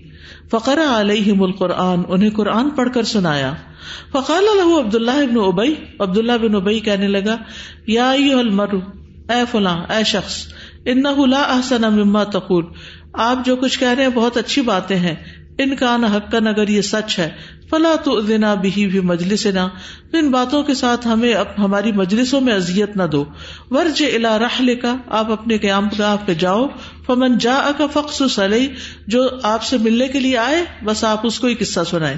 [0.50, 3.52] فقر علیہ قرآن انہیں قرآن پڑھ کر سنایا
[4.12, 5.74] فقال اللہ عبد اللہ ابن ابئی
[6.06, 7.36] عبد اللہ بن ابئی کہنے لگا
[7.98, 8.12] یا
[9.52, 10.44] فلاں اے شخص
[10.94, 12.64] نہ حلا احسن تقول
[13.28, 15.14] آپ جو کچھ کہہ رہے ہیں بہت اچھی باتیں ہیں
[15.64, 17.28] ان کا نہ حقن اگر یہ سچ ہے
[17.70, 19.60] فلا تو دینا بھی مجلس نہ
[20.18, 23.24] ان باتوں کے ساتھ ہمیں ہماری مجلسوں میں ازیت نہ دو
[23.70, 26.66] ورج الا رہ لے کا آپ اپنے قیام گاہ پہ جاؤ
[27.06, 28.68] فمن جا کا فخص سلئی
[29.14, 29.22] جو
[29.52, 32.16] آپ سے ملنے کے لیے آئے بس آپ اس کو ہی قصہ سنائے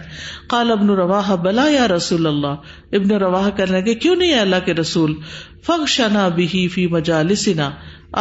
[0.50, 4.74] کال ابن روا بلا یا رسول اللہ ابن روا کرنے کے کیوں نہیں اللہ کے
[4.80, 5.14] رسول
[5.66, 7.70] فخ شنا بھی فی مجالسنا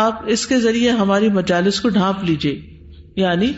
[0.06, 2.60] آپ اس کے ذریعے ہماری مجالس کو ڈھانپ لیجیے
[3.22, 3.52] یعنی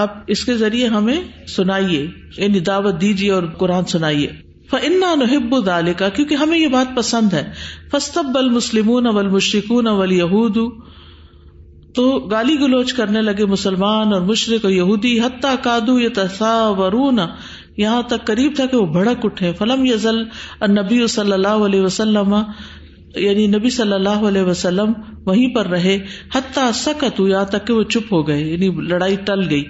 [0.00, 1.16] آپ اس کے ذریعے ہمیں
[1.54, 4.28] سنائیے یعنی دعوت دیجیے اور قرآن سنائیے
[5.98, 7.42] کا کیونکہ ہمیں یہ بات پسند ہے
[7.90, 9.70] فستب بل مسلم بل مشرق
[10.12, 10.58] یہود
[11.96, 16.90] تو گالی گلوچ کرنے لگے مسلمان اور مشرق اور یہودی حتیٰ کادو یہ تصا و
[16.90, 17.26] رونا
[17.76, 20.22] یہاں تک قریب تھا کہ وہ بھڑک اٹھے فلم یزل
[20.60, 22.34] النبی نبی صلی اللہ علیہ وسلم
[23.22, 24.92] یعنی نبی صلی اللہ علیہ وسلم
[25.26, 25.96] وہیں پر رہے
[26.34, 29.62] حتیٰ سکت یا تک کہ وہ چپ ہو گئے یعنی لڑائی ٹل گئی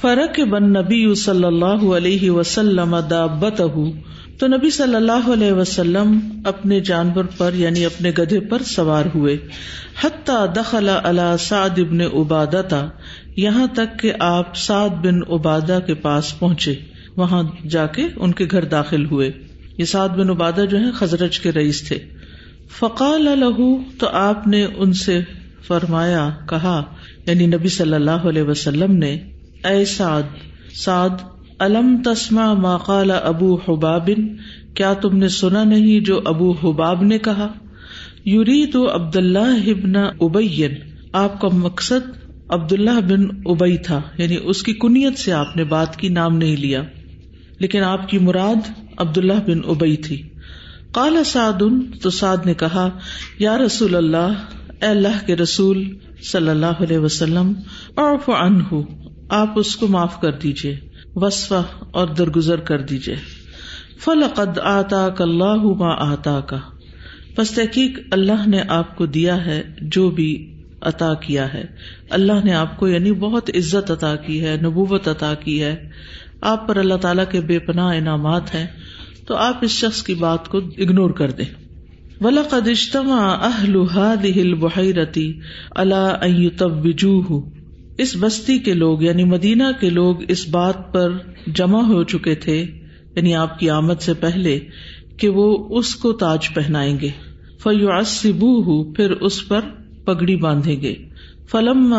[0.00, 2.96] فرق بن نبی صلی اللہ علیہ وسلم
[4.40, 9.36] تو نبی صلی اللہ علیہ وسلم اپنے جانور پر یعنی اپنے گدھے پر سوار ہوئے
[10.02, 12.02] حتیٰ دخلا اللہ سعد ابن
[12.68, 12.88] تھا
[13.36, 16.74] یہاں تک کہ آپ سعد بن ابادہ کے پاس پہنچے
[17.16, 19.30] وہاں جا کے ان کے گھر داخل ہوئے
[19.78, 21.98] یہ سعد بن ابادہ جو ہے خزرج کے رئیس تھے
[22.74, 25.20] فقال لہو تو آپ نے ان سے
[25.66, 26.80] فرمایا کہا
[27.26, 29.10] یعنی نبی صلی اللہ علیہ وسلم نے
[29.70, 30.36] اے سعد
[30.84, 31.22] سعد
[31.66, 34.26] الم تسما ما قال ابو حبابن
[34.76, 37.46] کیا تم نے سنا نہیں جو ابو حباب نے کہا
[38.24, 40.74] یوری تو عبد اللہ ابن ابین
[41.24, 42.08] آپ کا مقصد
[42.54, 46.36] عبد اللہ بن ابئی تھا یعنی اس کی کنیت سے آپ نے بات کی نام
[46.36, 46.82] نہیں لیا
[47.60, 48.70] لیکن آپ کی مراد
[49.02, 50.22] عبداللہ بن ابئی تھی
[50.96, 52.88] کالا سعد ان سعد نے کہا
[53.38, 54.36] یا رسول اللہ
[54.72, 55.82] اے اللہ کے رسول
[56.28, 57.52] صلی اللہ علیہ وسلم
[58.04, 58.56] اور فن
[59.40, 60.74] آپ اس کو معاف کر دیجیے
[61.24, 61.60] وسفا
[62.00, 63.14] اور درگزر کر فل
[64.04, 65.04] فلقد آتا
[65.80, 66.58] ما آتا کا
[67.38, 69.62] بس تحقیق اللہ نے آپ کو دیا ہے
[69.96, 70.30] جو بھی
[70.92, 71.64] عطا کیا ہے
[72.20, 75.74] اللہ نے آپ کو یعنی بہت عزت عطا کی ہے نبوت عطا کی ہے
[76.54, 78.66] آپ پر اللہ تعالیٰ کے بے پناہ انعامات ہیں
[79.26, 81.44] تو آپ اس شخص کی بات کو اگنور کر دیں
[82.24, 85.26] ولا قدشتما اہل بحیرتی
[85.82, 86.24] اللہ
[88.04, 91.12] اس بستی کے لوگ یعنی مدینہ کے لوگ اس بات پر
[91.60, 92.54] جمع ہو چکے تھے
[93.16, 94.58] یعنی آپ کی آمد سے پہلے
[95.20, 95.46] کہ وہ
[95.78, 97.08] اس کو تاج پہنائیں گے
[97.62, 99.68] فیوسیب ہوں پھر اس پر
[100.06, 100.94] پگڑی باندھیں گے
[101.50, 101.94] فلم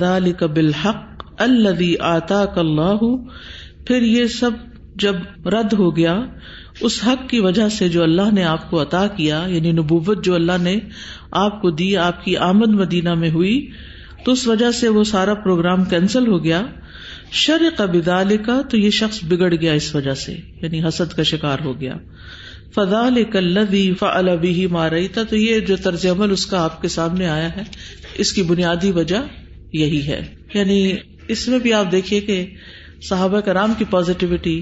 [0.00, 2.80] ذلك بالحق الدی آتاك کل
[3.86, 4.66] پھر یہ سب
[5.02, 6.14] جب رد ہو گیا
[6.88, 10.34] اس حق کی وجہ سے جو اللہ نے آپ کو عطا کیا یعنی نبوت جو
[10.34, 10.74] اللہ نے
[11.42, 13.54] آپ کو دی آپ کی آمد مدینہ میں ہوئی
[14.24, 16.62] تو اس وجہ سے وہ سارا پروگرام کینسل ہو گیا
[17.42, 21.58] شر قبال کا تو یہ شخص بگڑ گیا اس وجہ سے یعنی حسد کا شکار
[21.64, 21.96] ہو گیا
[22.74, 26.62] فضا لدی اللہ فا البی مار رہی تھا تو یہ جو طرز عمل اس کا
[26.64, 27.62] آپ کے سامنے آیا ہے
[28.24, 29.22] اس کی بنیادی وجہ
[29.82, 30.20] یہی ہے
[30.54, 30.80] یعنی
[31.36, 32.44] اس میں بھی آپ دیکھیے کہ
[33.06, 34.60] صحابہ کرام کی پازیٹیوٹی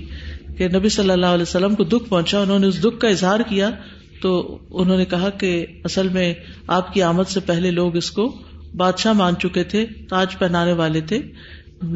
[0.59, 3.41] کہ نبی صلی اللہ علیہ وسلم کو دکھ پہنچا انہوں نے اس دکھ کا اظہار
[3.49, 3.71] کیا
[4.23, 4.31] تو
[4.81, 5.51] انہوں نے کہا کہ
[5.85, 6.33] اصل میں
[6.77, 8.29] آپ کی آمد سے پہلے لوگ اس کو
[8.77, 11.21] بادشاہ مان چکے تھے تاج پہنانے والے تھے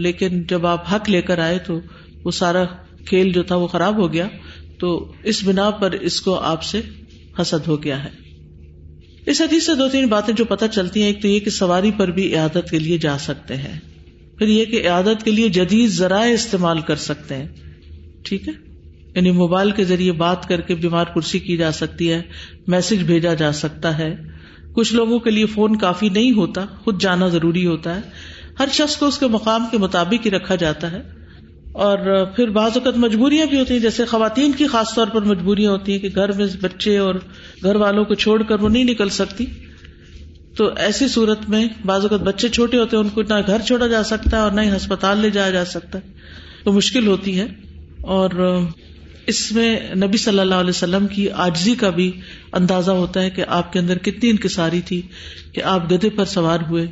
[0.07, 1.79] لیکن جب آپ حق لے کر آئے تو
[2.24, 2.64] وہ سارا
[3.09, 4.26] کھیل جو تھا وہ خراب ہو گیا
[4.81, 4.92] تو
[5.33, 6.81] اس بنا پر اس کو آپ سے
[7.40, 8.11] حسد ہو گیا ہے
[9.31, 11.90] اس حدیث سے دو تین باتیں جو پتہ چلتی ہیں ایک تو یہ کہ سواری
[11.96, 13.79] پر بھی عیادت کے لیے جا سکتے ہیں
[14.40, 17.46] پھر یہ کہ عادت کے لیے جدید ذرائع استعمال کر سکتے ہیں
[18.24, 18.53] ٹھیک ہے
[19.16, 22.20] یعنی موبائل کے ذریعے بات کر کے بیمار کرسی کی جا سکتی ہے
[22.74, 24.09] میسج بھیجا جا سکتا ہے
[24.74, 28.00] کچھ لوگوں کے لیے فون کافی نہیں ہوتا خود جانا ضروری ہوتا ہے
[28.61, 31.00] ہر شخص کو اس کے مقام کے مطابق ہی رکھا جاتا ہے
[31.88, 31.98] اور
[32.37, 35.92] پھر بعض اوقات مجبوریاں بھی ہوتی ہیں جیسے خواتین کی خاص طور پر مجبوریاں ہوتی
[35.92, 37.14] ہیں کہ گھر میں بچے اور
[37.62, 39.46] گھر والوں کو چھوڑ کر وہ نہیں نکل سکتی
[40.57, 43.87] تو ایسی صورت میں بعض اوقات بچے چھوٹے ہوتے ہیں ان کو نہ گھر چھوڑا
[43.87, 47.39] جا سکتا ہے اور نہ ہی ہسپتال لے جایا جا سکتا ہے تو مشکل ہوتی
[47.39, 47.47] ہے
[48.17, 48.31] اور
[49.33, 52.11] اس میں نبی صلی اللہ علیہ وسلم کی آجزی کا بھی
[52.61, 55.01] اندازہ ہوتا ہے کہ آپ کے اندر کتنی انکساری تھی
[55.55, 56.87] کہ آپ گدے پر سوار ہوئے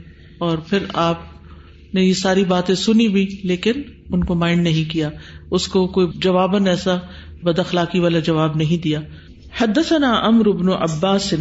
[0.48, 1.26] اور پھر آپ
[1.94, 5.08] نے یہ ساری باتیں سنی بھی لیکن ان کو مائنڈ نہیں کیا
[5.58, 6.96] اس کو کوئی جواباً ایسا
[7.44, 9.00] بد اخلاقی والا جواب نہیں دیا
[9.60, 11.32] حدثنا امر ابن عباس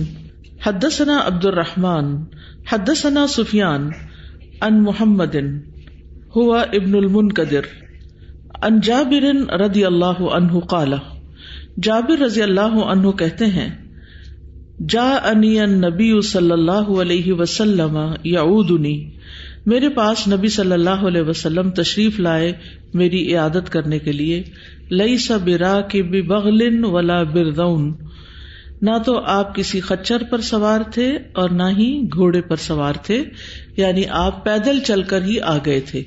[0.66, 2.08] حدثنا عبد الرحمن
[2.70, 3.84] حدثنا سفیان
[4.68, 5.36] ان محمد
[6.36, 7.66] ہوا ابن المنقدر
[8.70, 9.26] ان جابر
[9.64, 10.94] رضی اللہ عنہ قال
[11.88, 13.70] جابر رضی اللہ عنہ کہتے ہیں
[14.94, 17.98] جا انی نبی صلی اللہ علیہ وسلم
[18.34, 18.96] یعودنی
[19.74, 22.52] میرے پاس نبی صلی اللہ علیہ وسلم تشریف لائے
[23.04, 24.44] میری عیادت کرنے کے لیے
[24.92, 27.92] لئی سا برا کے بغل ولا بردون
[28.86, 31.06] نہ تو آپ کسی خچر پر سوار تھے
[31.42, 33.22] اور نہ ہی گھوڑے پر سوار تھے
[33.78, 36.04] یعنی آپ پیدل چل کر ہی آ گئے تھے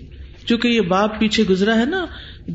[0.46, 2.04] چونکہ یہ باپ پیچھے گزرا ہے نا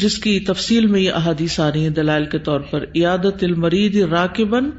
[0.04, 3.96] جس کی تفصیل میں یہ احادیث آ رہی ہیں دلائل کے طور پر عیادت المرید
[4.12, 4.70] راکبن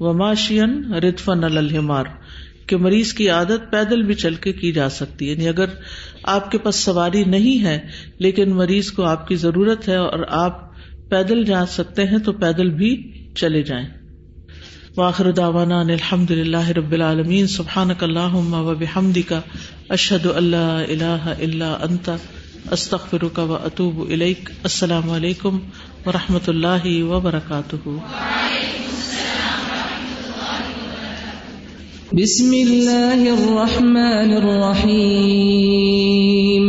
[0.00, 2.04] وماشین رتفن الحمار
[2.66, 5.74] کہ مریض کی عادت پیدل بھی چل کے کی جا سکتی ہے یعنی اگر
[6.36, 7.78] آپ کے پاس سواری نہیں ہے
[8.26, 10.62] لیکن مریض کو آپ کی ضرورت ہے اور آپ
[11.08, 12.96] پیدل جا سکتے ہیں تو پیدل بھی
[13.40, 13.86] چلے جائیں
[14.96, 19.38] واخر داوانا الحمد للہ رب العالمین سبحان اللہ و بحمد کا
[19.96, 22.14] اشد اللہ اللہ اللہ انتا
[22.76, 25.58] استخر و اطوب الک السلام علیکم
[26.06, 27.76] و رحمۃ اللہ وبرکاتہ
[32.22, 36.68] بسم اللہ الرحمن الرحیم